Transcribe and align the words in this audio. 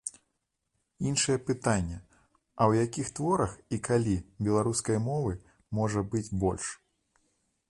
Іншае 1.09 1.35
пытанне, 1.49 1.99
а 2.59 2.61
ў 2.69 2.71
якіх 2.87 3.13
творах 3.19 3.53
і 3.77 3.79
калі 3.89 4.17
беларускай 4.49 4.97
мовы 5.09 5.39
можа 5.83 5.99
быць 6.15 6.29
больш? 6.47 6.65